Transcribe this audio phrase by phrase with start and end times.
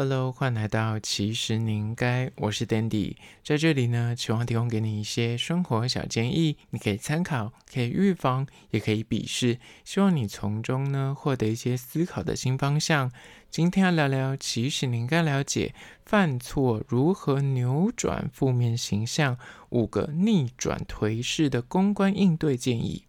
[0.00, 13.10] Hello，欢迎来到其实你应该，我是 Dandy，在这里呢，希望提供给你一些生活小建议，你可以参考，可以预防，也可以鄙视，希望你从中呢获得一些思考的新方向。
[13.50, 19.36] 今天要聊聊，其实你应该了解犯错如何扭转负面形象，
[19.70, 23.02] 五个逆转颓势的公关应对建议。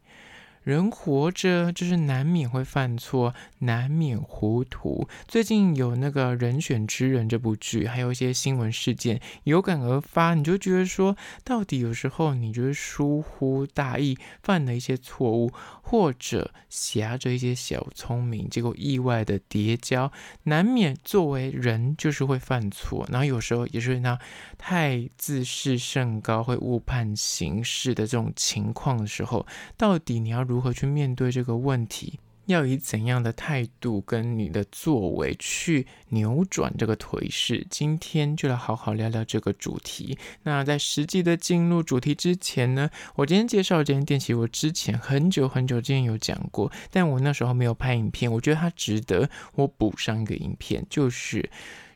[0.70, 5.10] 人活着就是难免会犯错，难免糊涂。
[5.28, 20.12] 最近有那个人选之人这部剧，还有一些新闻事件有感而发，你就觉得说，到底有时候你就是疏忽大意，犯了一些错误，或者挟着一些小聪明，结果意外的跌跤，
[20.44, 23.08] 难免作为人就是会犯错。
[23.12, 24.20] 然后有时候也是那
[24.60, 30.59] 太自视甚高，会误判形势的这种情况的时候，到底你要如？
[30.60, 32.20] 如何去面对这个问题？
[32.48, 37.66] 要以怎样的态度跟你的作为去扭转这个颓势？
[37.70, 40.18] 今天就来好好聊聊这个主题。
[40.44, 51.50] 那在实际的进入主题之前呢，我今天介绍这间店，其实我之前很久很久之前有讲过，但我那时候没有拍影片，我觉得它值得我补上一个影片，就是。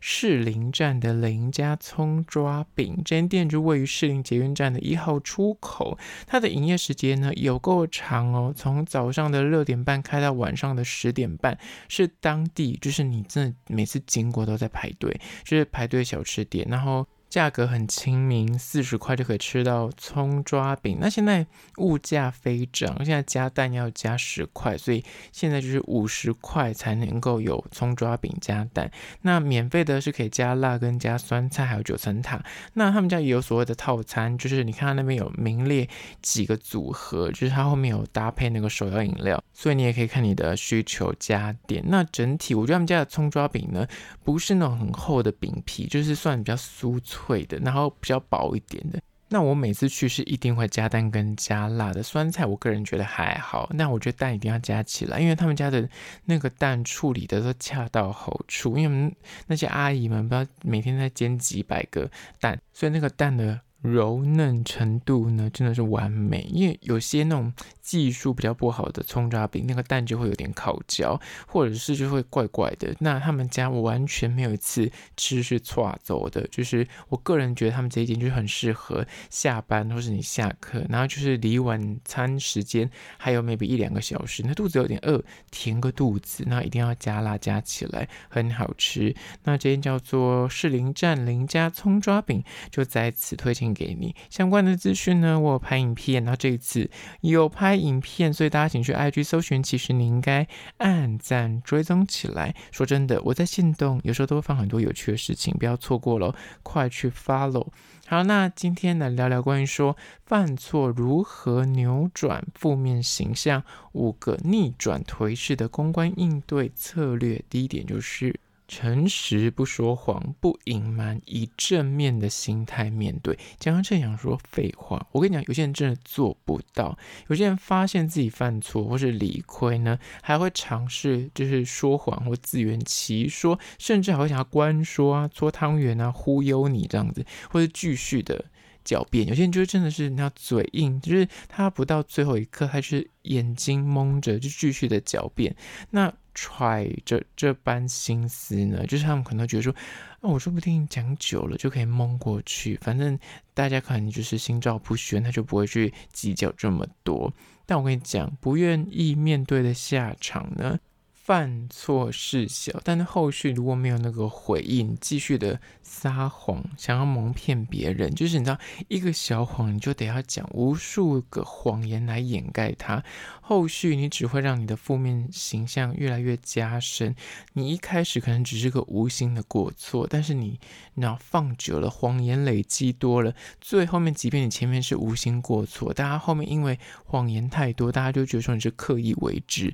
[0.05, 5.97] 士林站的林家葱抓饼，这间店就位于士林捷运站的一号出口。
[6.27, 17.07] 它的营业时间呢有够长哦，从早上的六点半开到晚上的十点半，是当地就是你真的每次经过都在排队，就是排队小吃店，然后。
[17.34, 21.00] 价格很亲民，四十块就可以吃到葱抓饼。
[21.02, 21.44] 那现在
[21.78, 28.92] 物价飞涨，现在加蛋要加十块，所以现在就是五十块才能够有葱抓饼加蛋。
[29.23, 32.39] 那免费的是可以加辣跟加酸菜，还有九层塔。
[32.73, 35.89] 那他们家也有所谓的套餐，就是你看他那边有名列
[36.22, 41.84] 几个组合，就是它后面有搭配那个手摇饮料，所以你也可以看你的需求加点。
[41.88, 43.88] 那整体我觉得他们家的葱抓饼呢，
[44.23, 47.22] 不是那种很厚的饼皮，就是算比较酥脆。
[47.25, 48.99] 脆的，然后比较薄一点的。
[49.29, 53.70] 那我每次去是一定会加蛋跟加辣的酸菜，我个人觉得还好。
[53.73, 55.89] 那我觉得蛋一定要加起来，因为他们家的
[56.25, 58.77] 那个蛋处理的都恰到好处。
[58.77, 59.15] 因为
[59.48, 62.09] 那些阿姨们不知道每天在煎几百个
[62.39, 63.61] 蛋，所以那个蛋的。
[63.83, 66.48] 柔嫩程度呢，真的是完美。
[66.49, 67.52] 因为有些那种
[67.83, 72.95] 技术比较不好的葱抓饼，那个蛋就会有点烤焦，或者是就会怪怪的。
[72.99, 89.14] 那他们家我完全没有一次吃是错走的，就是我个人觉得他们这一间就是很适合下班或是你下课，然后就是离晚餐时间还有 maybe 一两个小时，那肚子有点饿，填个肚子，那一定要加辣加起来，很好吃。
[89.43, 92.42] 那这间叫做士林站林家葱抓饼，
[92.72, 93.64] 就在此推荐。
[93.73, 96.92] 给你相关的资讯呢，我有拍影片，那这一次
[97.22, 100.48] 有拍影片，所以大家请去 IG 搜寻，其实你应该
[100.78, 102.56] 按赞追踪起来。
[102.72, 107.67] 说真的，我在限动有时候都会放很多有趣的事情，不要错过了，快去 follow。
[108.06, 109.95] 好，那今天来聊聊关于说
[110.26, 113.64] 犯错如何扭转负面形象，
[113.94, 117.44] 五个逆转颓势的公关应对策略。
[117.50, 118.40] 第一点就是。
[118.67, 123.37] 诚实不说谎，不隐瞒，以正面的心态面对。
[123.59, 126.97] 讲到这样说废话，我跟你讲，有些人真的做不到。
[127.27, 138.45] 有些人发现自己犯错或是理亏呢，还会尝试就是说谎或自圆其说，甚至还会想要关说啊、搓汤圆啊、忽悠你这样子，或者继续的
[138.85, 139.27] 狡辩。
[139.27, 145.56] 有些人就真的是那嘴硬，就是他不到最后一刻，还是眼睛蒙着就继续的狡辩。
[145.89, 149.74] 那揣着这般心思呢，就是他们可能觉得说，
[150.21, 153.18] 那、我说不定讲久了就可以蒙过去，反正
[153.54, 157.31] 大家可能就是心照不宣，他就不会去计较这么多。
[157.66, 160.80] 但我跟你讲，不愿意面对的下场呢？
[161.24, 173.01] 犯错事小，但是后续如果没有那个回应，继续的撒谎，想要蒙骗别人，就是你知道，一个小谎你就得要讲无数个谎言来掩盖它，
[173.39, 177.16] 后续你只会让你的负面形象越来越加深。
[177.54, 180.60] 你一开始可能只是个无心的过错，但是你
[180.96, 189.74] 那放久了，谎言累积多了，最后面即便你前面是无心过错，大家后面因为谎言太多，大家就觉得说你是刻意为之。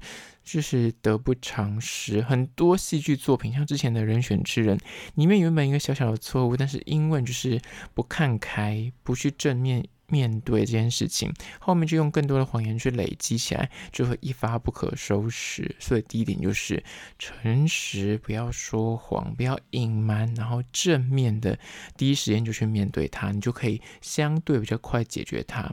[0.49, 2.21] 就是得不偿失。
[2.21, 4.77] 很多戏剧作品，像之前的人选之人，
[5.15, 7.61] 里面原本一个小小的错误，但是因为就是
[7.93, 15.75] 不看开，不去正面面对这件事情，后面就用更多的谎言去累积起来，就会一发不可收拾。
[15.77, 16.83] 所以第一点就是
[17.19, 21.59] 诚实，不要说谎，不要隐瞒，然后正面的
[21.95, 25.71] 第一时间就去面对它，你就可以相对比较快解决它。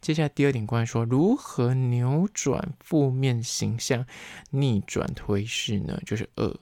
[0.00, 4.06] 接下来第二点，关于说如何扭转负面形象、
[4.50, 6.00] 逆转颓势呢？
[6.06, 6.56] 就是二，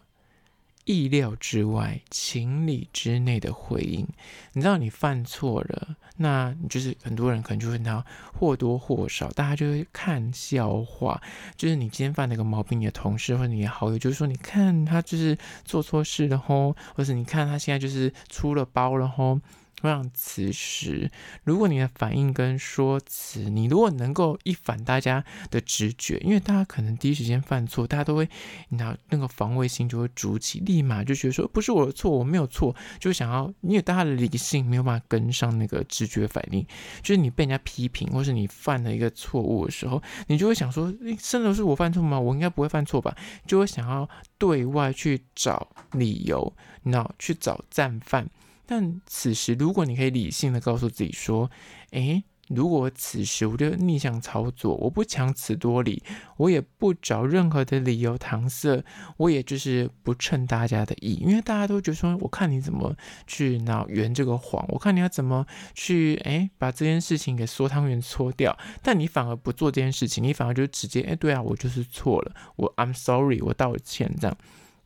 [0.85, 4.07] 意料之外、情理之内的回应。
[4.55, 8.03] 你知道你犯错了，那你就是很多人可能就问他
[8.33, 11.21] 或多或少，大家就会看笑话。
[11.57, 19.41] 就是你今天犯了一个毛病，你的同事或者你的好友就是说，你看他就是做错事了吼，或者你看他现在就是出了包了吼。
[19.83, 21.11] 让此时，
[21.45, 28.29] 如果你的反应跟说辞，你如果能够一反大家的直觉，因为大家可能第一时间犯错，大家都会，
[28.71, 36.67] 那那个防卫心就会筑起，立马就觉得说不是我的错，我没有错，就想要，因为大家的理性没有办法跟上那个直觉反应，
[37.03, 42.19] 就是你被人家批评，或是你犯了一个错误的时候，你就会想说，真的是我犯错吗？
[42.19, 43.15] 我应该不会犯错吧？
[43.47, 46.55] 就会想要对外去找理由，
[46.85, 48.29] 那去找战犯。
[48.67, 51.51] 但此时，如果你可以理性的告诉自己说
[51.93, 56.03] ：“诶，如果此时我就逆向操作，我不强词夺理，
[56.37, 58.85] 我也不找任何的理由搪塞，
[59.17, 62.95] 我也就是不趁大家的意，因为大家都觉得说，我看你怎么
[63.27, 74.37] 去闹圆这个谎，我看你要怎么去诶把这件事情给缩汤圆搓掉，但你反而不做这件事情，你反而就直接诶，对啊，我就是错了，我 I'm sorry，我道歉这样。”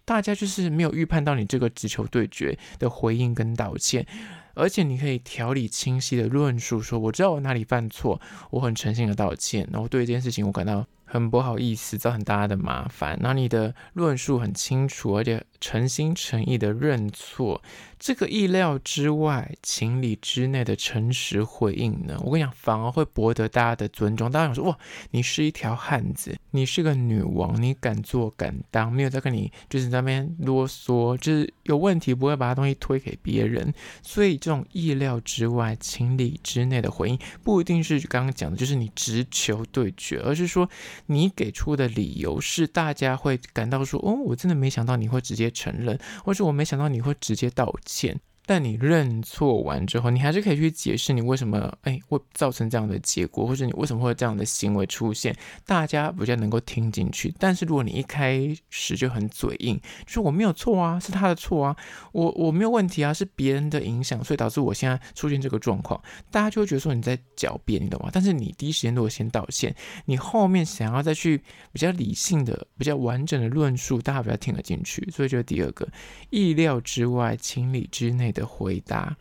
[0.08, 4.06] 大家就是没有预判到你这个直球对决的回应跟道歉，
[4.54, 8.18] 而且你可以条理清晰的论述说，我知道我哪里犯错，
[8.48, 13.18] 我很诚心的道歉，然后对这件事情我感到很不好意思，造成大家的麻烦。
[13.22, 17.62] 那你的论述很清楚，而且诚心诚意的认错。
[17.98, 24.30] 这个意料之外、情理之内的诚实回应呢，我跟你讲，反而会博得大家的尊重。
[24.30, 24.78] 大家想说，哇，
[25.10, 33.74] 你是一条汉子，你是个女王，你敢做敢当，没有在跟你就是在那边啰嗦，就是有问题不会把东西推给别人。
[34.00, 40.68] 所以这种意料之外、情理之内的回应，不一定是刚刚讲的，就是你直球对决，而是说
[41.06, 48.20] 你给出的理由是大家会感到说，哦，我真的没想到你会直接承认，或是我没想到你会直接道歉。
[48.48, 55.36] 但你认错完之后，你还是可以去解释你为什么哎会造成这样的结果，或者你为什么会有这样的行为出现，
[55.66, 57.30] 大家比较能够听进去。
[57.38, 61.76] 但是如果你一开始就很嘴硬，就是我没有错啊，是他的错啊，
[62.12, 68.08] 我我没有问题啊，是别人的影响，所以导致我现在出现这个状况，大家就会觉得说你在狡辩，你懂吗？
[68.10, 71.36] 但是你第一时间如果先道歉，你后面想要再去
[71.70, 75.06] 比较理性的、比较完整的论述，大家比较听得进去。
[75.10, 75.86] 所以就是第二个，
[76.30, 79.16] 意料之外、情理之内的的回答。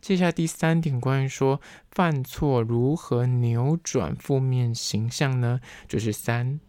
[0.00, 1.60] 接下来第三点，关于说
[1.90, 5.60] 犯错如何扭转负面形象呢？
[5.88, 6.60] 就是三，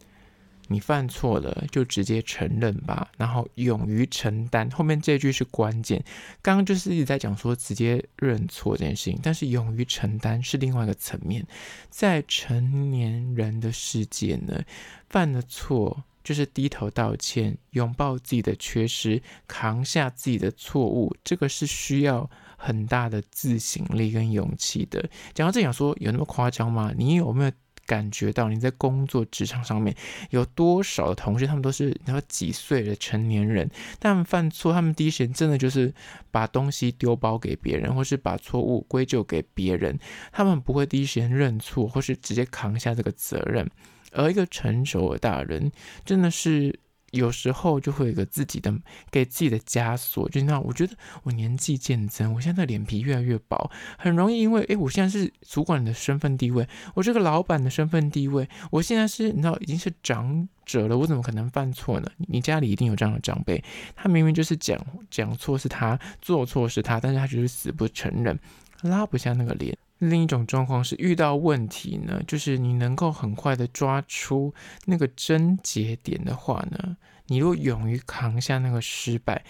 [0.70, 4.68] 你犯错了就直接承认吧，然后勇于承担。
[4.72, 6.04] 后面这句是关键。
[6.42, 11.46] 刚刚就是一直在讲说直接认错这件事情，但是勇于承担是另外一个层面。
[11.90, 14.64] 在成年人的世界呢，
[15.10, 16.04] 犯了错。
[16.27, 25.09] 就是低头道歉，拥抱自己的缺失，扛下自己的错误，这个是需要很大的自省力跟勇气的。
[25.33, 26.94] 讲到这，想说有那么夸张吗？
[26.97, 27.51] 你有没有
[27.85, 29.95] 感觉到你在工作职场上面
[30.31, 35.94] 有多少的同事，他们都是你知道几岁的成年人，但犯错，他们第一时间真的就是
[36.29, 39.97] 把东西丢包给别人，或是把错误归咎给别人，
[40.33, 43.65] 他们不会第一时间认错，或是直接扛下这个责任。
[44.12, 45.71] 而一个成熟的大人，
[46.06, 46.80] 真的是
[47.12, 48.74] 有时候就会有一个自己的
[49.09, 50.94] 给自己的枷锁，就那我觉得
[51.24, 62.12] 我年纪渐增，我现在的脸皮越来越薄，很容易因为诶，我现在是主管的身份地位，我这个老板的身份地位，我现在是你知道已经是长者了，我怎么可能犯错呢？
[62.17, 63.63] 你家里一定有这样的长辈，
[63.96, 64.77] 他明明就是讲
[65.10, 68.38] 讲错是他，做错是他，但是他就是死不承认，
[68.82, 69.77] 拉不下那个脸。
[70.00, 74.54] 另一种状况是遇到问题呢，就是你能够很快的抓出
[74.86, 79.44] 那个症结点的话呢，你若勇于扛下那个失败，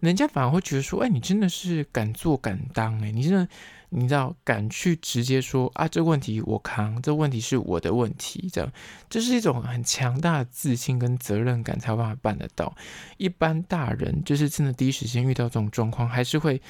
[0.00, 3.48] 人家反而会觉得说，哎，你真的是敢做敢当，哎，你真的。
[3.92, 8.72] 你知道，敢去直接说啊，这问题我扛，这问题是我的问题，这样，
[9.08, 12.72] 这是一种很强大的自信跟责任感才有办法办得到。
[13.16, 16.62] 一般大人就是真的第一时间遇到这种状况，还是会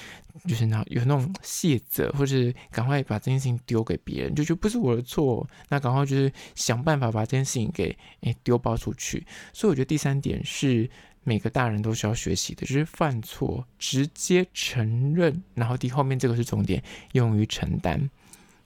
[0.48, 9.26] 就是那有那种卸责，或是赶快把这件事情丢给别人，就觉得不是我的错，那赶快就是想办法把这件事情给诶丢包出去。
[9.52, 10.88] 所以我觉得第三点是。
[11.30, 16.82] 每个大人都需要学习的，就是犯错直接承认，然后第后面这个是重点，
[17.12, 18.10] 勇于承担。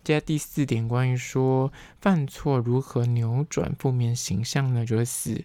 [0.03, 4.87] 接下第四点，关于说犯错如何扭转负面形象呢？
[4.87, 5.45] 就是四，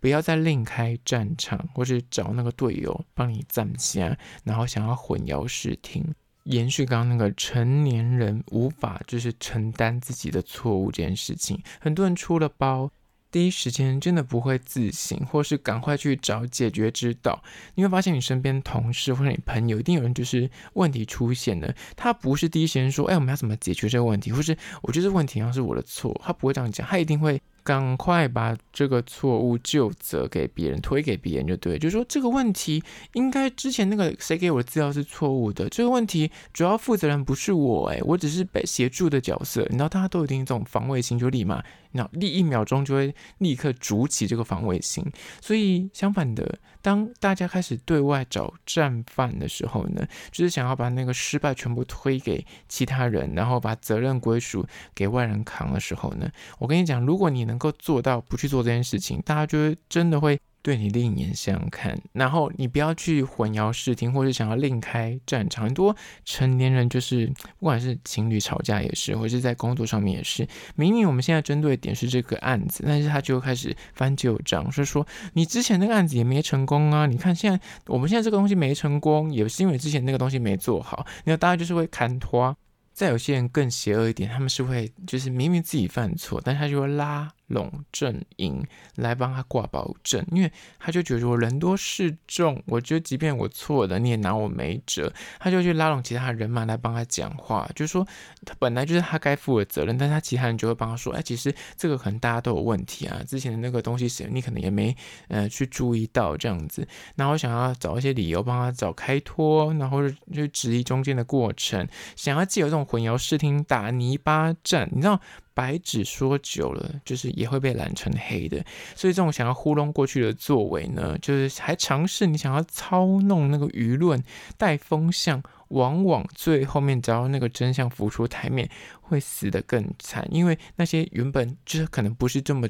[0.00, 6.04] 不要再另开战场，或是找那个队友帮你站下，然后想要混淆视听，
[6.42, 12.90] 延续刚刚那个成年人无法就是承担自己的错误这件事情，很多人出了包。
[13.30, 17.42] 第一时间真的不会自省，或是赶快去找解决之道。
[17.74, 27.40] 你会发现，你身边同事或者你朋友，一定有人就是问题出现了，他不是第一时间说：“哎，我们要怎么解决这个问题？”或是“我觉得这问题好像是我的错”，他不会这样讲，他一定会。
[27.62, 32.82] 赶快把这个错误就责给别人，推给别人就对，就是说这个问题
[33.12, 39.60] 应该之前那个谁给我的资料是错误的，这个问题主要负责人不是我，诶，我只是被协助的角色。
[39.68, 41.62] 你知道大家都有一定这种防卫心，就立马。
[41.92, 45.04] 那立一秒钟就会立刻筑起这个防卫心，
[45.40, 60.40] 所以相反的，当大家开始对外找战犯的时候呢，就是想要把那个失败全部推给其他人，然后把责任归属给外人扛的时候呢，我跟你讲，如果你能够做到不去做这件事情，大家就会真的会。
[60.62, 65.64] 对你另眼相看，然后你不要去混淆视听，或是想要另开战场。
[65.64, 67.26] 很多成年人就是，
[67.58, 82.56] 不管是情侣吵架也是，或是在工作上面也是，明明我们现在针对的点是这个案子，但是他就开始翻旧账，说说你之前那个案子也没成功啊，你看现在我们现在这个东西没成功，也是因为之前那个东西没做好，那大家就是会看拖。
[82.92, 88.66] 再有些人更邪恶一点，他们是会就是明明自己犯错，但他就会拉拢阵营
[88.96, 98.04] 来帮他挂保证，因为他就觉得我人多势众，我觉得即便我错了，你也拿我没辙，他就去拉拢其他人嘛来帮他讲话，就是说
[98.44, 104.94] 他本来就是他该负的责任，但他其他人就会帮他说，哎，其实这个可能大家都有问题啊，之前的那个东西谁你可能也没
[105.28, 110.02] 呃去注意到这样子，然后想要找一些理由帮他找开脱，然后
[110.32, 112.80] 就质疑中间的过程，想要借由这种。
[112.90, 115.20] 混淆视听打泥巴战，你知道
[115.54, 118.64] 白纸说久了，就是也会被染成黑的。
[118.94, 124.22] 所以这种想要糊弄过去的作为呢，就是还尝试你想要操弄那个舆论，
[124.56, 125.42] 带风向。
[125.70, 128.68] 往往最后面，只要那个真相浮出台面，
[129.00, 130.26] 会死得更惨。
[130.30, 132.68] 因为那些原本就是可能不是这么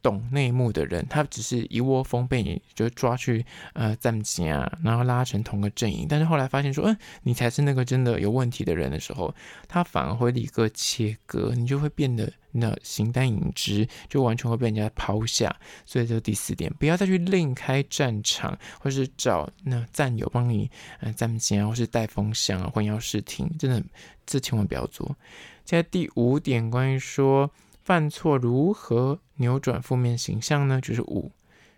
[0.00, 6.06] 懂内幕的人，他只是一窝蜂被你就抓去呃站警啊，然后拉成同个阵营。
[6.08, 9.34] 但是后来发现说，嗯，你才是那个真的有问题的人的时候，
[9.68, 12.32] 他反而会立刻切割，你就会变得。
[12.56, 20.70] 那形单影只，就完全会被人家抛下，所以这第四点，不要再去另开战场，或是找那战友帮你
[21.00, 23.82] 呃站线啊，或是带风向啊，混淆视听，真的
[24.24, 25.16] 这千万不要做。
[25.64, 27.50] 现在第五点，关于说
[27.82, 30.80] 犯错如何扭转负面形象呢？
[30.80, 31.32] 就是五。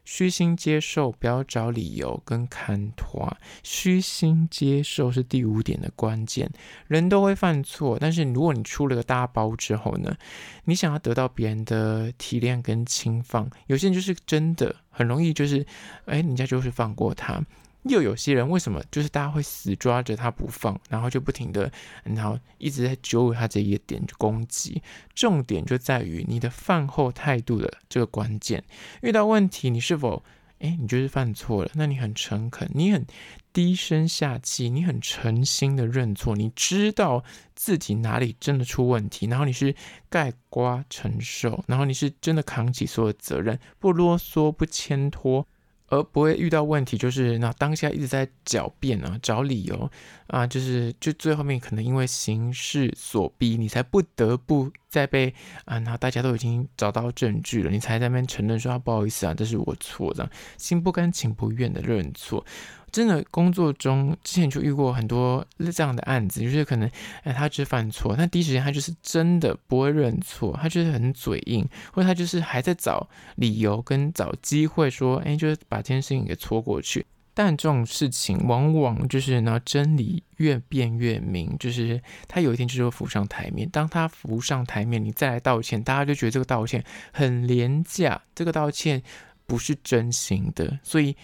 [0.07, 3.37] 虚心接受，不要找理由跟看拖。
[3.65, 6.49] 虚心接受是第五点的关键。
[6.87, 10.17] 人都会犯错，但是如果你出了个大包之后呢，
[10.65, 15.67] 你想要得到别人的体谅跟轻放，有些人就是真的很容易，就是
[16.05, 17.45] 哎，人家就是放过他。
[17.88, 21.71] 又有些人为什么就是大家会死抓着他不放，然后就不停的，
[22.05, 24.83] 然后一直在揪他这一点攻击。
[25.14, 28.62] 重点就在于你的饭后态度的这个关键。
[29.02, 30.23] 遇到问题，你是否
[30.59, 31.71] 诶，你就是犯错了？
[31.75, 33.07] 那你很诚恳，你很
[33.52, 37.23] 低声下气，你很诚心的认错，你知道
[37.55, 39.75] 自己哪里真的出问题，然后你是
[40.09, 45.47] 盖瓜承受，然后你是真的扛起所有责任，不啰嗦，不牵拖。
[45.88, 49.90] 而不会遇到问题，就是那当下一直在狡辩啊，找理由
[50.26, 55.29] 啊，就是就最后面可能因为形势所逼，你才不得不再被
[55.67, 62.43] 啊，然后大家都已经找到证据了，你才在那边承认说啊，不好意思啊，这是我错的，心不甘情不愿的认错。
[62.91, 66.91] 真的工作中之前就遇过很多这样的案子，就是可能
[67.25, 77.05] 哎，他就是犯错，但第一时间他就是真的不会认错，他就是很嘴硬，或者他就是还在找理由跟找机会说，哎，就是把这件事情给戳过去。
[77.37, 83.69] 但这种事情往往就是呢，真理越辩越明，就是他有一天就是会浮上台面。
[83.69, 89.02] 当他浮上台面，你再来道歉，大家就觉得这个道歉很廉价，这个道歉
[89.47, 91.14] 不是真心的，所以。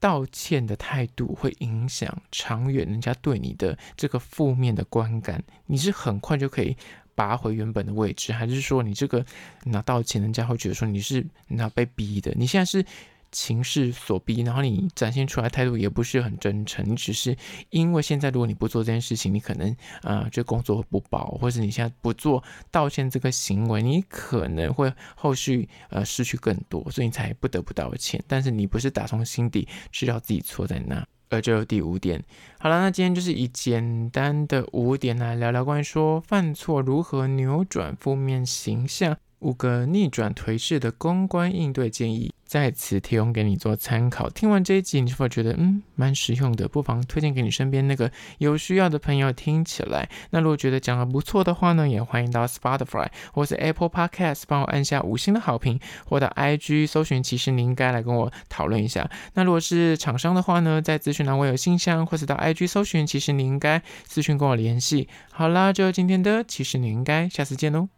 [0.00, 5.42] 道歉的态度会影响长远人家对你的这个负面的观感。
[5.66, 6.76] 你是很快就可以
[7.16, 9.26] 拔回原本的位置，还是说你这个
[9.64, 12.32] 拿道歉，人家会觉得说你是那被逼的？
[12.36, 12.84] 你现在是。
[13.30, 17.36] 情势所逼，然后你展现出来态度也不是很真诚，你只是
[17.70, 28.22] 因为现在如果你不做这件事情，你可能啊、这工作不保，或者你现在不做道歉这个行为，你可能会后续呃失去更多，所以你才不得不道歉。
[28.26, 31.06] 但是你不是打从心底知道自己错在哪。
[31.30, 32.24] 而这第五点，
[32.58, 39.14] 好了，那今天就是以简单的五点来聊聊关于说犯错如何扭转负面形象。
[39.40, 42.32] 五个逆转颓势的公关应对建议。
[42.48, 44.28] 在此提供给你做参考。
[44.30, 46.66] 听完这一集，你是否觉得嗯蛮实用的？
[46.66, 50.08] 不妨推荐给你身边那个有需要的朋友听起来。
[50.30, 59.08] 那如果觉得讲得不错的话呢，也欢迎到 Spotify 或是 Apple Podcast 帮我按下五星的好评，或到 IG 搜寻其实你应该来跟我讨论一下。
[59.34, 65.06] 那如果是厂商的话呢，在资讯栏我有信箱，或是到 IG 搜寻其实你应该私讯跟我联系。
[65.30, 67.97] 好啦，就今天的其实你应该，下次见喽。